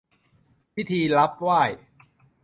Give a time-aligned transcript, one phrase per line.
[0.75, 1.61] พิธีรับไหว้